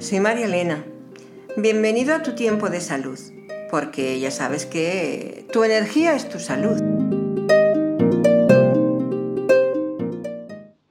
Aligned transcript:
soy 0.00 0.18
María 0.18 0.46
Elena. 0.46 0.82
Bienvenido 1.58 2.14
a 2.14 2.22
tu 2.22 2.34
tiempo 2.34 2.70
de 2.70 2.80
salud, 2.80 3.18
porque 3.70 4.18
ya 4.18 4.30
sabes 4.30 4.64
que 4.64 5.46
tu 5.52 5.62
energía 5.62 6.16
es 6.16 6.26
tu 6.26 6.38
salud. 6.38 6.80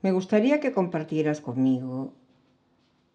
Me 0.04 0.12
gustaría 0.12 0.60
que 0.60 0.72
compartieras 0.72 1.42
conmigo 1.42 2.14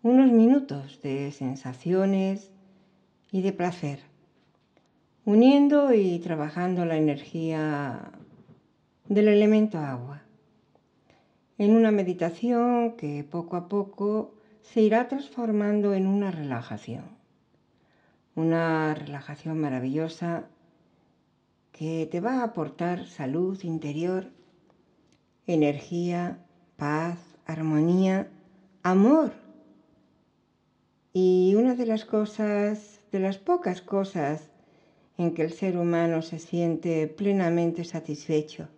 unos 0.03 0.33
minutos 0.33 1.01
de 1.01 1.31
sensaciones 1.31 2.51
y 3.31 3.43
de 3.43 3.53
placer, 3.53 4.01
uniendo 5.25 5.95
y 5.95 6.19
trabajando 6.19 6.85
la 6.87 6.97
energía 6.97 8.11
del 9.09 9.29
elemento 9.29 9.79
agua, 9.79 10.23
en 11.57 11.77
una 11.77 11.93
meditación 11.93 12.97
que 12.97 13.23
poco 13.23 13.57
a 13.57 13.69
poco 13.69 14.35
se 14.65 14.81
irá 14.81 15.09
transformando 15.09 15.95
en 15.95 16.07
una 16.07 16.31
relajación. 16.31 17.05
Una 18.35 18.95
relajación 18.95 19.61
maravillosa 19.61 20.49
que 21.71 22.09
te 22.11 22.21
va 22.21 22.41
a 22.41 22.45
aportar 22.45 23.07
salud 23.07 23.63
interior, 23.63 24.31
energía, 25.47 26.39
paz, 26.77 27.19
armonía, 27.47 28.29
amor. 28.83 29.33
Y 31.13 31.55
una 31.57 31.75
de 31.75 31.87
las 31.87 32.05
cosas, 32.05 33.01
de 33.13 33.21
las 33.21 33.39
pocas 33.39 33.83
cosas 33.83 34.49
en 35.19 35.35
que 35.35 35.43
el 35.43 35.53
ser 35.53 35.77
humano 35.77 36.23
se 36.23 36.39
siente 36.39 37.07
plenamente 37.07 37.85
satisfecho. 37.85 38.69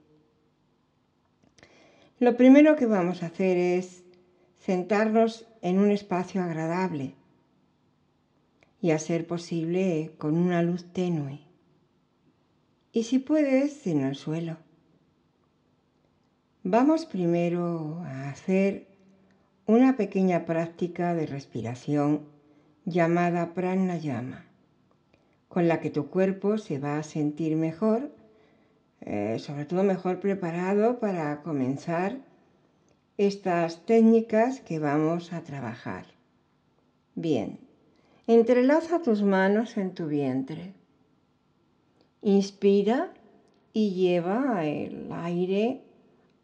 Lo 2.19 2.37
primero 2.37 2.77
que 2.77 2.87
vamos 2.87 3.23
a 3.23 3.27
hacer 3.27 3.57
es 3.57 4.03
sentarnos 4.59 5.47
en 5.66 5.80
un 5.80 5.91
espacio 5.91 6.45
agradable 6.45 7.16
y 8.81 8.92
a 8.92 9.00
ser 9.00 9.27
posible 9.27 10.12
con 10.17 10.36
una 10.36 10.62
luz 10.62 10.92
tenue. 10.92 11.41
Y 12.92 13.03
si 13.03 13.19
puedes, 13.19 13.84
en 13.89 14.03
el 14.03 14.14
suelo. 14.14 14.59
Vamos 16.62 17.05
primero 17.05 18.00
a 18.05 18.28
hacer 18.28 18.87
una 19.67 19.97
pequeña 19.97 20.44
práctica 20.44 21.14
de 21.14 21.27
respiración 21.27 22.20
llamada 22.84 23.53
pranayama, 23.53 24.44
con 25.48 25.67
la 25.67 25.81
que 25.81 25.91
tu 25.91 26.11
cuerpo 26.11 26.59
se 26.59 26.78
va 26.78 26.97
a 26.97 27.03
sentir 27.03 27.56
mejor, 27.56 28.12
eh, 29.00 29.39
sobre 29.41 29.64
todo 29.64 29.83
mejor 29.83 30.20
preparado 30.20 31.00
para 31.00 31.42
comenzar 31.42 32.20
estas 33.19 33.86
técnicas 33.86 34.61
que 34.61 34.78
vamos 34.78 35.33
a 35.33 35.42
trabajar. 35.42 36.06
Bien, 37.14 37.59
entrelaza 38.27 39.03
tus 39.03 39.22
manos 39.22 39.77
en 39.78 39.95
tu 39.95 40.06
vientre. 40.06 40.75
Inspira 42.20 43.14
y 43.72 43.92
lleva 43.92 44.67
el 44.67 45.11
aire 45.12 45.83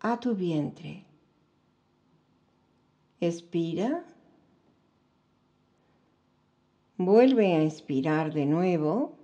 a 0.00 0.18
tu 0.18 0.34
vientre. 0.34 1.04
Expira. 3.20 4.04
Vuelve 6.96 7.54
a 7.54 7.62
inspirar 7.62 8.32
de 8.32 8.46
nuevo 8.46 9.16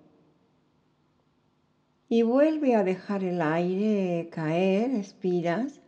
y 2.08 2.22
vuelve 2.22 2.74
a 2.74 2.84
dejar 2.84 3.24
el 3.24 3.40
aire 3.40 4.28
caer, 4.30 4.94
expiras 4.94 5.80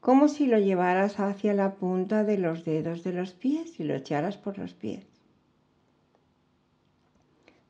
como 0.00 0.28
si 0.28 0.46
lo 0.46 0.58
llevaras 0.58 1.18
hacia 1.18 1.54
la 1.54 1.74
punta 1.74 2.24
de 2.24 2.38
los 2.38 2.64
dedos 2.64 3.04
de 3.04 3.12
los 3.12 3.32
pies 3.32 3.80
y 3.80 3.84
lo 3.84 3.94
echaras 3.94 4.36
por 4.36 4.58
los 4.58 4.74
pies. 4.74 5.04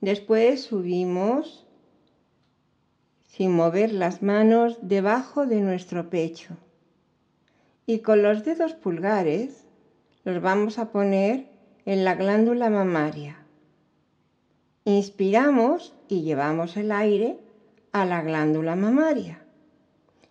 Después 0.01 0.62
subimos 0.62 1.67
sin 3.27 3.53
mover 3.53 3.93
las 3.93 4.22
manos 4.22 4.78
debajo 4.83 5.47
de 5.47 5.61
nuestro 5.61 6.11
pecho 6.11 6.56
y 7.87 8.00
con 8.00 8.22
los 8.22 8.45
dedos 8.45 8.75
pulgares 8.75 9.65
los 10.25 10.43
vamos 10.43 10.78
a 10.78 10.93
poner 10.93 11.49
en 11.87 12.05
la 12.05 12.15
glándula 12.15 12.69
mamaria. 12.69 13.39
Inspiramos 14.84 15.95
y 16.06 16.22
llevamos 16.22 16.77
el 16.77 16.93
aire 16.93 17.39
a 17.93 18.05
la 18.05 18.22
glándula 18.22 18.77
mamaria. 18.77 19.43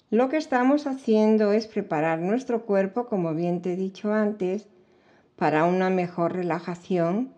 Lo 0.09 0.29
que 0.29 0.37
estamos 0.37 0.87
haciendo 0.87 1.51
es 1.51 1.67
preparar 1.67 2.19
nuestro 2.19 2.65
cuerpo, 2.65 3.07
como 3.07 3.33
bien 3.33 3.61
te 3.61 3.73
he 3.73 3.75
dicho 3.75 4.13
antes, 4.13 4.67
para 5.35 5.65
una 5.65 5.89
mejor 5.89 6.33
relajación 6.33 7.33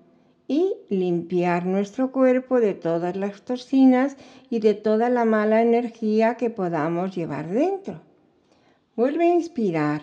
y 0.47 0.75
limpiar 0.89 1.65
nuestro 1.65 2.11
cuerpo 2.11 2.59
de 2.59 2.75
todas 2.75 3.15
las 3.15 3.41
toxinas 3.41 4.17
y 4.49 4.59
de 4.59 4.75
toda 4.75 5.09
la 5.09 5.25
mala 5.25 5.61
energía 5.61 6.37
que 6.37 6.49
podamos 6.49 7.15
llevar 7.15 7.49
dentro. 7.49 8.01
Vuelve 8.95 9.25
a 9.25 9.33
inspirar 9.33 10.01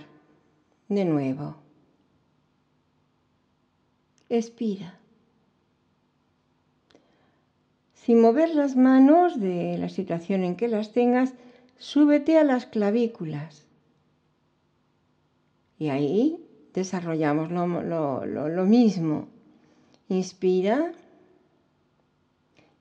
de 0.88 1.04
nuevo. 1.04 1.56
Expira. 4.28 4.98
Sin 7.94 8.20
mover 8.20 8.54
las 8.54 8.76
manos 8.76 9.40
de 9.40 9.78
la 9.78 9.88
situación 9.88 10.44
en 10.44 10.56
que 10.56 10.68
las 10.68 10.92
tengas, 10.92 11.34
súbete 11.78 12.38
a 12.38 12.44
las 12.44 12.66
clavículas. 12.66 13.66
Y 15.78 15.88
ahí 15.88 16.38
desarrollamos 16.72 17.50
lo, 17.50 18.64
mismo. 18.64 19.28
Inspira 20.08 20.92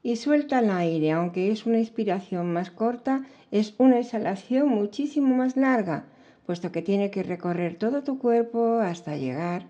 y 0.04 0.18
suelta 0.18 0.60
el 0.60 0.70
aire, 0.70 1.12
aunque 1.12 1.52
es 1.52 1.66
una 1.66 1.80
inspiración 1.80 2.54
más 2.54 2.70
corta, 2.70 3.26
es 3.52 3.74
una 3.80 4.00
exhalación 4.00 4.70
muchísimo 4.70 5.36
más 5.36 5.58
larga, 5.58 6.06
puesto 6.46 6.72
que 6.72 6.84
tiene 6.84 7.10
que 7.10 7.24
recorrer 7.24 7.78
todo 7.78 8.04
tu 8.04 8.20
cuerpo 8.20 8.76
hasta 8.80 9.18
llegar 9.18 9.68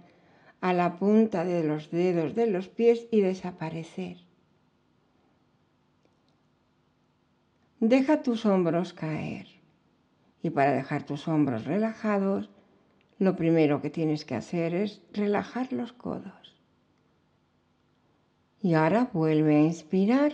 a 0.60 0.74
la 0.74 0.98
punta 0.98 1.46
de 1.46 1.64
los 1.64 1.90
dedos 1.92 2.36
de 2.36 2.48
los 2.48 2.68
pies 2.68 3.08
y 3.12 3.22
desaparecer. 3.22 4.25
Deja 7.88 8.24
tus 8.24 8.48
hombros 8.48 8.94
caer. 8.94 9.46
Y 10.42 10.50
para 10.50 10.72
dejar 10.74 11.04
tus 11.04 11.28
hombros 11.28 11.66
relajados, 11.66 12.50
lo 13.20 13.36
primero 13.36 13.80
que 13.80 13.92
tienes 13.92 14.26
que 14.26 14.34
hacer 14.34 14.74
es 14.74 15.04
relajar 15.14 15.72
los 15.72 15.94
codos. 15.94 16.56
Y 18.60 18.74
ahora 18.74 19.12
vuelve 19.14 19.58
a 19.58 19.62
inspirar. 19.62 20.34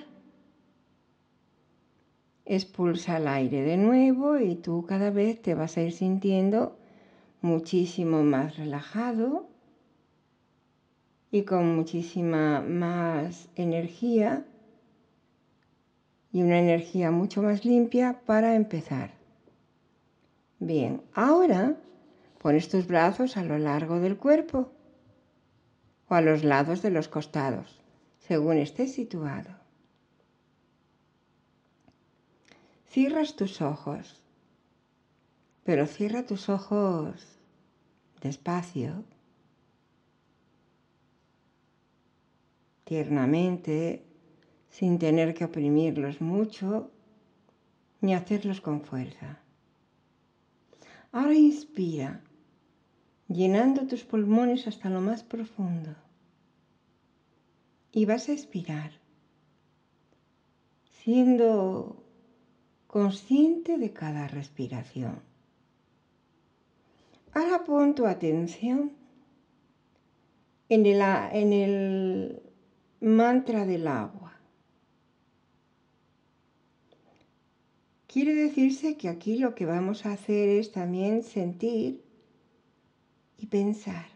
Expulsa 2.45 3.17
el 3.17 3.27
aire 3.27 3.63
de 3.63 3.75
nuevo 3.75 4.39
y 4.39 4.55
tú 4.55 4.85
cada 4.85 5.09
vez 5.09 5.41
te 5.41 5.53
vas 5.53 5.75
a 5.75 5.81
ir 5.81 5.91
sintiendo 5.91 6.79
muchísimo 7.41 8.23
más 8.23 8.55
relajado 8.55 9.49
y 11.31 11.43
con 11.43 11.75
muchísima 11.75 12.61
más 12.61 13.49
energía 13.57 14.45
y 16.31 16.41
una 16.41 16.59
energía 16.59 17.11
mucho 17.11 17.41
más 17.41 17.65
limpia 17.65 18.21
para 18.25 18.55
empezar. 18.55 19.11
Bien, 20.59 21.01
ahora 21.13 21.75
pones 22.37 22.69
tus 22.69 22.87
brazos 22.87 23.37
a 23.37 23.43
lo 23.43 23.57
largo 23.57 23.99
del 23.99 24.17
cuerpo 24.17 24.71
o 26.07 26.15
a 26.15 26.21
los 26.21 26.43
lados 26.43 26.81
de 26.81 26.91
los 26.91 27.07
costados, 27.07 27.81
según 28.19 28.57
estés 28.57 28.93
situado. 28.93 29.49
Cierras 32.87 33.35
tus 33.35 33.61
ojos, 33.61 34.21
pero 35.63 35.85
cierra 35.87 36.25
tus 36.25 36.49
ojos 36.49 37.39
despacio, 38.21 39.03
tiernamente, 42.83 44.05
sin 44.71 44.97
tener 44.97 45.33
que 45.35 45.45
oprimirlos 45.45 46.21
mucho 46.21 46.89
ni 47.99 48.15
hacerlos 48.15 48.61
con 48.61 48.81
fuerza. 48.81 49.39
Ahora 51.11 51.35
inspira, 51.35 52.21
llenando 53.27 53.85
tus 53.85 54.03
pulmones 54.03 54.67
hasta 54.67 54.89
lo 54.89 55.01
más 55.01 55.23
profundo. 55.23 55.93
Y 57.91 58.05
vas 58.05 58.29
a 58.29 58.31
expirar, 58.31 58.91
siendo 61.03 62.01
consciente 62.87 63.77
de 63.77 63.91
cada 63.91 64.29
respiración. 64.29 65.19
Ahora 67.33 67.65
pon 67.65 67.93
tu 67.93 68.05
atención 68.05 68.93
en 70.69 70.85
el, 70.85 71.01
en 71.33 71.53
el 71.53 72.41
mantra 73.01 73.65
del 73.65 73.87
agua. 73.87 74.30
Quiere 78.11 78.33
decirse 78.35 78.97
que 78.97 79.07
aquí 79.07 79.37
lo 79.37 79.55
que 79.55 79.65
vamos 79.65 80.05
a 80.05 80.11
hacer 80.11 80.49
es 80.49 80.73
también 80.73 81.23
sentir 81.23 82.03
y 83.37 83.45
pensar. 83.45 84.07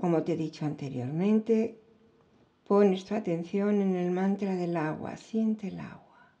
como 0.00 0.22
te 0.22 0.32
he 0.32 0.36
dicho 0.36 0.64
anteriormente, 0.64 1.80
pones 2.66 3.04
tu 3.04 3.14
atención 3.14 3.82
en 3.82 3.96
el 3.96 4.12
mantra 4.12 4.54
del 4.54 4.76
agua, 4.76 5.16
siente 5.16 5.68
el 5.68 5.80
agua. 5.80 6.32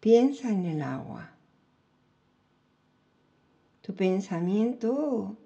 Piensa 0.00 0.50
en 0.50 0.66
el 0.66 0.82
agua. 0.82 1.30
Tu 3.82 3.94
pensamiento 3.94 5.38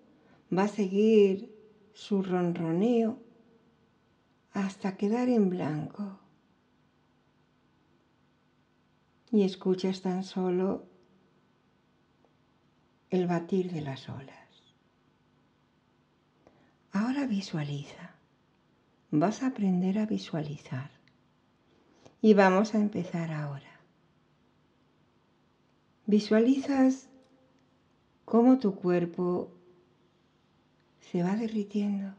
va 0.50 0.64
a 0.64 0.68
seguir 0.68 1.54
su 1.92 2.22
ronroneo 2.22 3.18
hasta 4.52 4.96
quedar 4.96 5.28
en 5.28 5.50
blanco. 5.50 6.29
Y 9.32 9.44
escuchas 9.44 10.02
tan 10.02 10.24
solo 10.24 10.86
el 13.10 13.26
batir 13.26 13.72
de 13.72 13.80
las 13.80 14.08
olas. 14.08 14.40
Ahora 16.92 17.26
visualiza. 17.26 18.14
Vas 19.10 19.42
a 19.42 19.48
aprender 19.48 19.98
a 19.98 20.06
visualizar. 20.06 20.90
Y 22.20 22.34
vamos 22.34 22.74
a 22.74 22.78
empezar 22.78 23.32
ahora. 23.32 23.80
Visualizas 26.06 27.08
cómo 28.24 28.58
tu 28.58 28.74
cuerpo 28.74 29.52
se 31.00 31.22
va 31.22 31.36
derritiendo. 31.36 32.14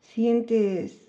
Sientes 0.00 1.05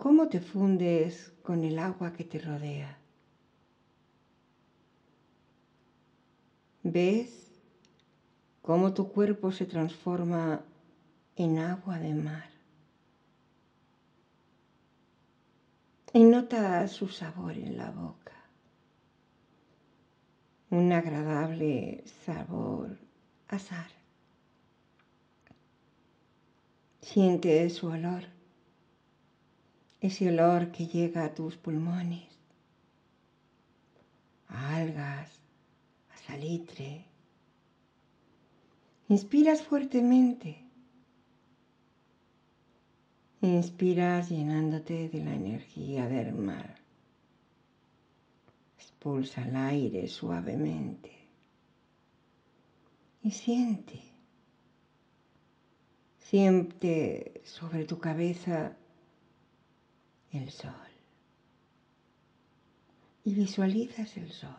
cómo 0.00 0.28
te 0.28 0.40
fundes 0.40 1.30
con 1.42 1.62
el 1.62 1.78
agua 1.78 2.14
que 2.14 2.24
te 2.24 2.38
rodea. 2.38 2.96
¿Ves 6.82 7.50
cómo 8.62 8.94
tu 8.94 9.12
cuerpo 9.12 9.52
se 9.52 9.66
transforma 9.66 10.64
en 11.36 11.58
agua 11.58 11.98
de 11.98 12.14
mar? 12.14 12.48
Y 16.14 16.24
notas 16.24 16.92
su 16.92 17.08
sabor 17.08 17.58
en 17.58 17.76
la 17.76 17.90
boca. 17.90 18.32
Un 20.70 20.92
agradable 20.92 22.02
sabor 22.24 22.96
a 23.48 23.58
sal. 23.58 23.90
Siente 27.02 27.68
su 27.68 27.88
olor, 27.88 28.39
ese 30.00 30.28
olor 30.28 30.72
que 30.72 30.86
llega 30.86 31.24
a 31.24 31.34
tus 31.34 31.56
pulmones, 31.56 32.28
a 34.48 34.76
algas, 34.76 35.40
salitre. 36.26 37.04
Inspiras 39.08 39.62
fuertemente. 39.62 40.64
Inspiras 43.42 44.28
llenándote 44.28 45.08
de 45.08 45.24
la 45.24 45.34
energía 45.34 46.06
del 46.06 46.34
mar. 46.34 46.76
Expulsa 48.78 49.42
el 49.42 49.56
aire 49.56 50.06
suavemente. 50.08 51.10
Y 53.22 53.30
siente. 53.32 54.00
Siente 56.18 57.40
sobre 57.44 57.84
tu 57.84 57.98
cabeza 57.98 58.76
el 60.32 60.50
sol. 60.50 60.72
Y 63.24 63.34
visualizas 63.34 64.16
el 64.16 64.30
sol. 64.30 64.50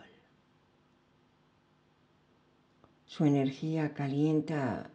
Su 3.05 3.25
energía 3.25 3.93
calienta 3.93 4.89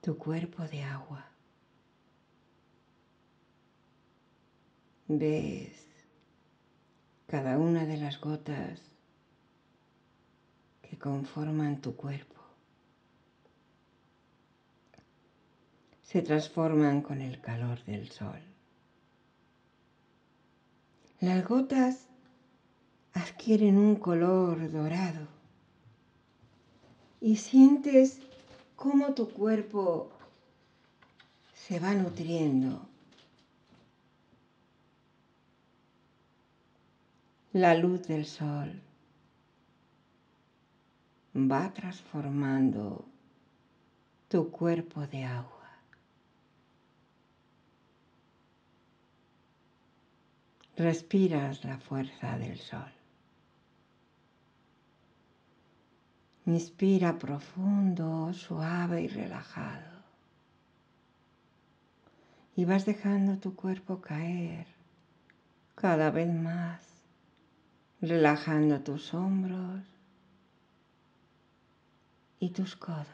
tu 0.00 0.18
cuerpo 0.18 0.64
de 0.64 0.82
agua. 0.82 1.26
Ves 5.06 5.86
cada 7.26 7.58
una 7.58 7.86
de 7.86 7.96
las 7.96 8.20
gotas 8.20 8.80
que 10.82 10.98
conforman 10.98 11.80
tu 11.80 11.96
cuerpo. 11.96 12.40
Se 16.02 16.22
transforman 16.22 17.02
con 17.02 17.20
el 17.20 17.40
calor 17.40 17.82
del 17.84 18.10
sol. 18.10 18.53
Las 21.24 21.42
gotas 21.48 22.06
adquieren 23.14 23.78
un 23.78 23.96
color 23.96 24.70
dorado 24.70 25.26
y 27.18 27.36
sientes 27.36 28.20
cómo 28.76 29.14
tu 29.14 29.30
cuerpo 29.30 30.12
se 31.54 31.80
va 31.80 31.94
nutriendo. 31.94 32.86
La 37.54 37.74
luz 37.74 38.06
del 38.06 38.26
sol 38.26 38.82
va 41.34 41.72
transformando 41.72 43.02
tu 44.28 44.50
cuerpo 44.50 45.06
de 45.06 45.24
agua. 45.24 45.53
Respiras 50.76 51.64
la 51.64 51.78
fuerza 51.78 52.36
del 52.36 52.58
sol. 52.58 52.92
Inspira 56.46 57.16
profundo, 57.16 58.32
suave 58.32 59.02
y 59.02 59.08
relajado. 59.08 60.02
Y 62.56 62.64
vas 62.64 62.84
dejando 62.86 63.38
tu 63.38 63.54
cuerpo 63.54 64.00
caer 64.00 64.66
cada 65.74 66.10
vez 66.10 66.32
más, 66.32 66.82
relajando 68.00 68.80
tus 68.80 69.14
hombros 69.14 69.82
y 72.40 72.50
tus 72.50 72.76
codos. 72.76 73.06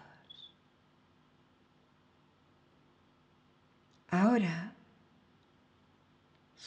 Ahora, 4.08 4.74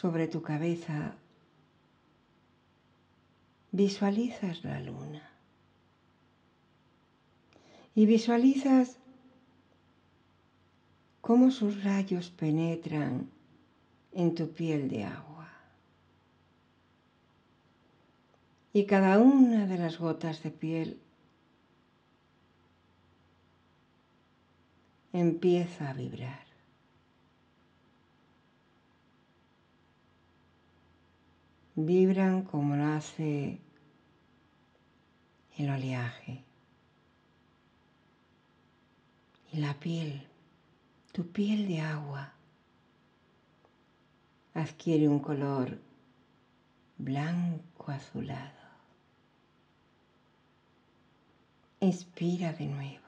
sobre 0.04 0.28
tu 0.28 0.42
cabeza, 0.42 1.16
visualizas 3.72 4.62
la 4.66 4.82
luna 4.82 5.30
y 7.96 8.06
visualizas 8.06 8.98
cómo 11.22 11.52
sus 11.52 11.86
rayos 11.86 12.32
penetran 12.32 13.30
en 14.12 14.36
tu 14.36 14.52
piel 14.52 14.90
de 14.90 15.06
agua. 15.06 15.50
Y 18.74 18.86
cada 18.86 19.20
una 19.20 19.68
de 19.68 19.78
las 19.78 20.00
gotas 20.00 20.44
de 20.44 20.52
piel 20.52 21.00
empieza 25.14 25.92
a 25.92 25.94
vibrar. 25.94 26.43
Vibran 31.76 32.44
como 32.44 32.76
lo 32.76 32.86
hace 32.86 33.60
el 35.58 35.70
oleaje. 35.70 36.44
y 39.54 39.58
la 39.58 39.80
piel, 39.80 40.20
tu 41.12 41.28
piel 41.28 41.68
de 41.68 41.80
agua, 41.80 42.34
adquiere 44.56 45.08
un 45.08 45.20
color 45.20 45.78
blanco 46.98 47.92
azulado. 47.92 48.64
Inspira 51.82 52.54
de 52.54 52.66
nuevo 52.66 53.04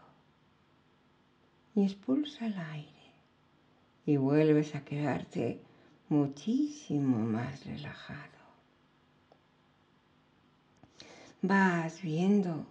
y 1.73 1.83
expulsa 1.83 2.45
el 2.45 2.59
aire 2.59 2.91
y 4.05 4.17
vuelves 4.17 4.75
a 4.75 4.85
quedarte 4.85 5.61
muchísimo 6.09 7.17
más 7.17 7.65
relajado. 7.65 8.34
Vas 11.47 12.01
viendo 12.01 12.65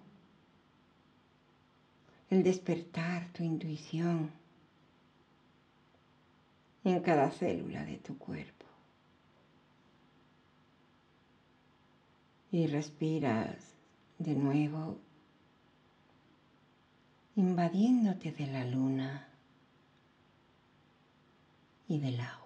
el 2.29 2.43
despertar 2.43 3.33
tu 3.33 3.45
intuición 3.45 4.33
en 6.83 7.01
cada 7.01 7.31
célula 7.31 7.85
de 7.85 7.99
tu 7.99 8.19
cuerpo. 8.19 8.67
Y 12.51 12.67
respiras 12.67 13.77
de 14.19 14.35
nuevo, 14.35 14.99
invadiéndote 17.37 18.33
de 18.33 18.47
la 18.49 18.65
luna 18.65 19.29
y 21.87 22.01
del 22.01 22.19
agua. 22.19 22.44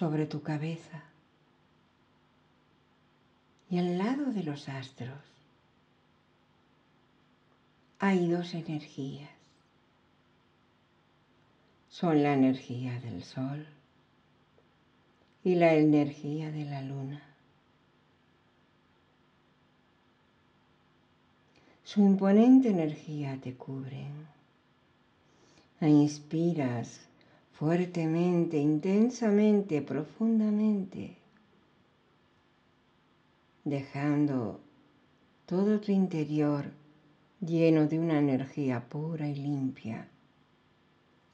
Sobre 0.00 0.24
tu 0.24 0.40
cabeza 0.40 1.02
y 3.68 3.78
al 3.78 3.98
lado 3.98 4.32
de 4.32 4.42
los 4.42 4.66
astros 4.70 5.20
hay 7.98 8.26
dos 8.30 8.54
energías. 8.54 9.28
Son 11.90 12.22
la 12.22 12.32
energía 12.32 12.98
del 13.00 13.22
sol 13.22 13.66
y 15.44 15.56
la 15.56 15.74
energía 15.74 16.50
de 16.50 16.64
la 16.64 16.80
luna. 16.80 17.22
Su 21.84 22.00
imponente 22.00 22.70
energía 22.70 23.38
te 23.38 23.52
cubre. 23.54 24.06
Inspiras 25.82 27.09
fuertemente, 27.60 28.56
intensamente, 28.56 29.82
profundamente, 29.82 31.18
dejando 33.64 34.60
todo 35.44 35.78
tu 35.78 35.92
interior 35.92 36.72
lleno 37.38 37.86
de 37.86 37.98
una 37.98 38.18
energía 38.18 38.88
pura 38.88 39.28
y 39.28 39.34
limpia. 39.34 40.08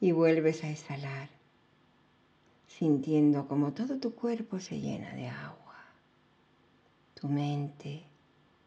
Y 0.00 0.10
vuelves 0.10 0.64
a 0.64 0.70
exhalar, 0.70 1.28
sintiendo 2.66 3.46
como 3.46 3.72
todo 3.72 4.00
tu 4.00 4.16
cuerpo 4.16 4.58
se 4.58 4.80
llena 4.80 5.14
de 5.14 5.28
agua, 5.28 5.84
tu 7.14 7.28
mente, 7.28 8.02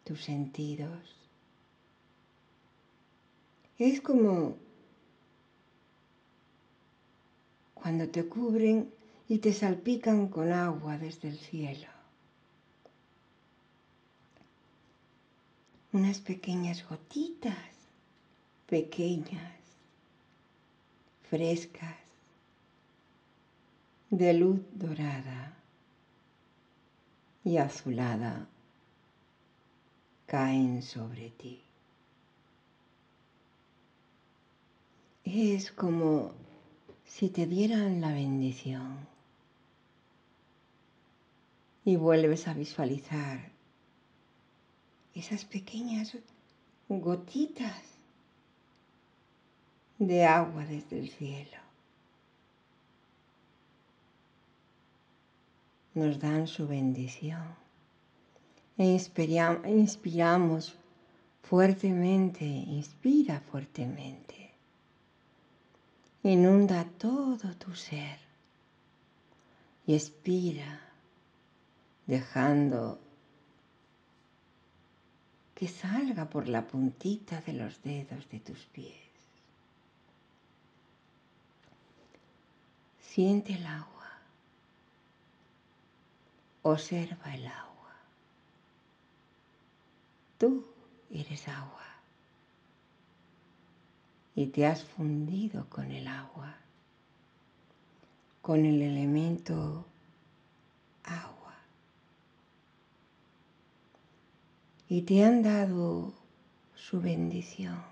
tus 0.06 0.24
sentidos. 0.24 1.14
Es 3.78 4.00
como 4.00 4.56
cuando 7.82 8.10
te 8.10 8.26
cubren 8.26 8.92
y 9.28 9.38
te 9.40 9.54
salpican 9.54 10.28
con 10.28 10.52
agua 10.52 10.98
desde 10.98 11.30
el 11.30 11.38
cielo. 11.38 11.88
Unas 15.92 16.20
pequeñas 16.20 16.88
gotitas, 16.88 17.58
pequeñas, 18.68 19.54
frescas, 21.30 21.96
de 24.10 24.34
luz 24.34 24.62
dorada 24.74 25.54
y 27.44 27.58
azulada, 27.58 28.48
caen 30.26 30.82
sobre 30.82 31.30
ti. 31.32 31.62
Es 35.24 35.72
como 35.72 36.34
si 37.10 37.30
te 37.30 37.48
dieran 37.48 38.00
la 38.00 38.14
bendición. 38.14 39.08
Y 41.84 41.96
vuelves 41.96 42.48
a 42.48 42.54
visualizar 42.54 43.50
esas 45.16 45.44
pequeñas 45.44 46.16
gotitas 46.88 47.82
de 49.98 50.24
agua 50.24 50.66
desde 50.66 51.00
el 51.00 51.10
cielo. 51.10 51.58
Nos 55.96 56.20
dan 56.20 56.48
su 56.48 56.68
bendición. 56.68 57.44
E 58.78 58.86
inspiramos 58.86 60.76
fuertemente, 61.42 62.46
inspira 62.46 63.42
fuertemente 63.42 64.49
inunda 66.24 66.86
todo 66.98 67.56
tu 67.56 67.74
ser 67.76 68.20
y 69.86 69.96
expira 69.96 70.82
dejando 72.06 73.00
que 75.56 75.68
salga 75.68 76.30
por 76.30 76.48
la 76.48 76.68
puntita 76.68 77.42
de 77.42 77.54
los 77.54 77.82
dedos 77.84 78.30
de 78.30 78.40
tus 78.40 78.60
pies. 78.66 78.96
Siente 83.02 83.54
el 83.54 83.66
agua. 83.66 83.88
Observa 86.62 87.34
el 87.34 87.48
agua. 87.48 87.96
Tú 90.38 90.66
eres 91.12 91.48
agua 91.48 91.89
y 94.40 94.46
te 94.46 94.66
has 94.66 94.86
fundido 94.86 95.66
con 95.68 95.92
el 95.92 96.08
agua, 96.08 96.56
con 98.42 98.66
el 98.66 98.82
elemento 98.82 99.86
agua. 101.04 101.56
Y 104.88 105.02
te 105.02 105.26
han 105.26 105.44
dado 105.44 106.14
su 106.74 107.02
bendición. 107.02 107.84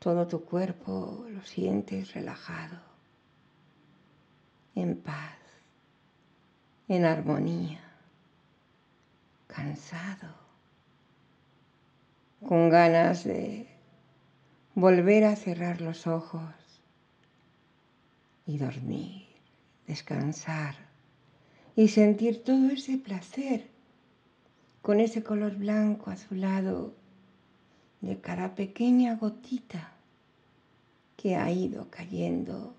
Todo 0.00 0.26
tu 0.26 0.44
cuerpo 0.44 1.24
lo 1.30 1.42
sientes 1.42 2.12
relajado, 2.12 2.76
en 4.74 5.00
paz, 5.00 5.38
en 6.88 7.06
armonía, 7.06 7.80
cansado, 9.46 10.28
con 12.46 12.68
ganas 12.68 13.24
de 13.24 13.67
volver 14.80 15.24
a 15.24 15.34
cerrar 15.34 15.80
los 15.80 16.06
ojos 16.06 16.54
y 18.46 18.58
dormir, 18.58 19.26
descansar 19.88 20.76
y 21.74 21.88
sentir 21.88 22.44
todo 22.44 22.70
ese 22.70 22.96
placer 22.96 23.66
con 24.80 25.00
ese 25.00 25.24
color 25.24 25.56
blanco 25.56 26.12
azulado 26.12 26.94
de 28.02 28.20
cada 28.20 28.54
pequeña 28.54 29.16
gotita 29.16 29.94
que 31.16 31.34
ha 31.34 31.50
ido 31.50 31.90
cayendo 31.90 32.72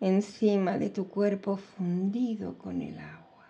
encima 0.00 0.76
de 0.76 0.90
tu 0.90 1.08
cuerpo 1.08 1.56
fundido 1.56 2.58
con 2.58 2.82
el 2.82 2.98
agua. 2.98 3.46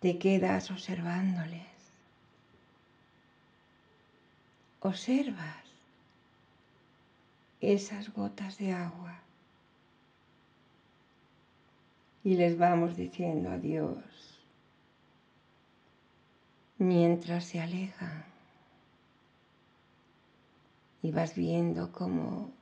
Te 0.00 0.18
quedas 0.18 0.70
observándoles 0.70 1.75
observas 4.86 5.64
esas 7.60 8.12
gotas 8.12 8.58
de 8.58 8.72
agua 8.72 9.18
y 12.22 12.36
les 12.36 12.56
vamos 12.58 12.96
diciendo 12.96 13.50
adiós 13.50 13.98
mientras 16.78 17.44
se 17.44 17.60
alejan 17.60 18.24
y 21.02 21.10
vas 21.12 21.34
viendo 21.34 21.92
cómo 21.92 22.52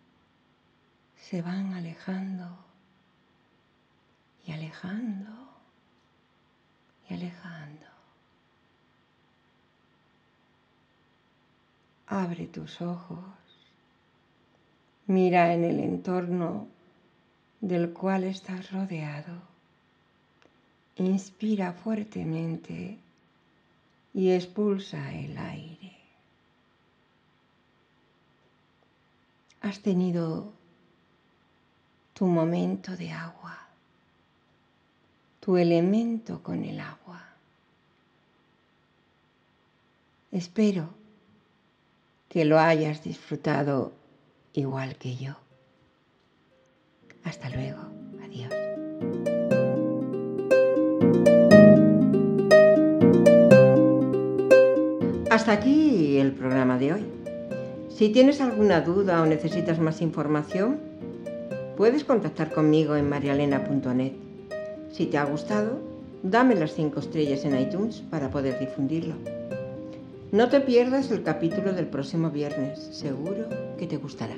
se 1.16 1.42
van 1.42 1.72
alejando 1.74 2.58
y 4.46 4.52
alejando 4.52 5.48
y 7.08 7.14
alejando. 7.14 7.93
Abre 12.14 12.46
tus 12.46 12.80
ojos, 12.80 13.18
mira 15.08 15.52
en 15.52 15.64
el 15.64 15.80
entorno 15.80 16.68
del 17.60 17.92
cual 17.92 18.22
estás 18.22 18.70
rodeado. 18.70 19.42
Inspira 20.94 21.72
fuertemente 21.72 22.98
y 24.14 24.30
expulsa 24.30 25.12
el 25.12 25.36
aire. 25.36 25.96
Has 29.62 29.80
tenido 29.80 30.52
tu 32.12 32.26
momento 32.26 32.96
de 32.96 33.10
agua, 33.10 33.58
tu 35.40 35.56
elemento 35.56 36.44
con 36.44 36.62
el 36.62 36.78
agua. 36.78 37.24
Espero 40.30 41.02
que 42.34 42.44
lo 42.44 42.58
hayas 42.58 43.04
disfrutado 43.04 43.92
igual 44.54 44.96
que 44.96 45.14
yo. 45.14 45.34
Hasta 47.22 47.48
luego. 47.48 47.78
Adiós. 48.24 48.52
Hasta 55.30 55.52
aquí 55.52 56.18
el 56.18 56.32
programa 56.32 56.76
de 56.76 56.94
hoy. 56.94 57.04
Si 57.88 58.08
tienes 58.08 58.40
alguna 58.40 58.80
duda 58.80 59.22
o 59.22 59.26
necesitas 59.26 59.78
más 59.78 60.02
información, 60.02 60.80
puedes 61.76 62.02
contactar 62.02 62.50
conmigo 62.50 62.96
en 62.96 63.08
marialena.net. 63.08 64.12
Si 64.90 65.06
te 65.06 65.18
ha 65.18 65.24
gustado, 65.24 65.78
dame 66.24 66.56
las 66.56 66.74
5 66.74 66.98
estrellas 66.98 67.44
en 67.44 67.60
iTunes 67.60 68.02
para 68.10 68.28
poder 68.28 68.58
difundirlo. 68.58 69.14
No 70.34 70.48
te 70.48 70.60
pierdas 70.60 71.12
el 71.12 71.22
capítulo 71.22 71.72
del 71.72 71.86
próximo 71.86 72.28
viernes, 72.28 72.80
seguro 72.90 73.48
que 73.78 73.86
te 73.86 73.98
gustará. 73.98 74.34